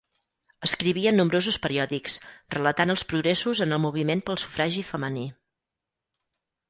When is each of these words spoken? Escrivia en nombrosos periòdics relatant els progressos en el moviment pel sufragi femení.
Escrivia 0.67 1.11
en 1.13 1.19
nombrosos 1.21 1.59
periòdics 1.65 2.17
relatant 2.55 2.93
els 2.95 3.03
progressos 3.11 3.61
en 3.67 3.75
el 3.77 3.83
moviment 3.85 4.25
pel 4.31 4.41
sufragi 4.45 4.85
femení. 4.89 5.27